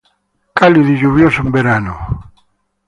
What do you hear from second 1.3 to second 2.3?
en verano.